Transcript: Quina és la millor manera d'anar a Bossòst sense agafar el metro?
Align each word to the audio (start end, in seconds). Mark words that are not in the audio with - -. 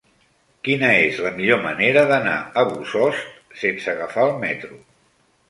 Quina 0.67 0.87
és 1.01 1.19
la 1.25 1.31
millor 1.35 1.61
manera 1.65 2.03
d'anar 2.13 2.33
a 2.63 2.65
Bossòst 2.71 3.61
sense 3.67 3.95
agafar 3.95 4.27
el 4.33 4.35
metro? 4.49 4.83